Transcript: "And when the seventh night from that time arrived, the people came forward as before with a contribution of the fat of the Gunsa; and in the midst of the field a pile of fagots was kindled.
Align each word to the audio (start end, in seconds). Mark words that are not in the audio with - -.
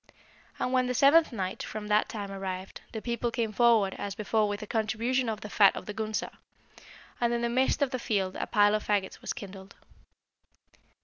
"And 0.57 0.73
when 0.73 0.87
the 0.87 0.95
seventh 0.95 1.31
night 1.31 1.61
from 1.61 1.85
that 1.87 2.09
time 2.09 2.31
arrived, 2.31 2.81
the 2.91 3.03
people 3.03 3.29
came 3.29 3.51
forward 3.53 3.93
as 3.99 4.15
before 4.15 4.49
with 4.49 4.63
a 4.63 4.65
contribution 4.65 5.29
of 5.29 5.41
the 5.41 5.47
fat 5.47 5.75
of 5.75 5.85
the 5.85 5.93
Gunsa; 5.93 6.37
and 7.19 7.31
in 7.31 7.43
the 7.43 7.49
midst 7.49 7.83
of 7.83 7.91
the 7.91 7.99
field 7.99 8.35
a 8.35 8.47
pile 8.47 8.73
of 8.73 8.83
fagots 8.83 9.21
was 9.21 9.31
kindled. 9.31 9.75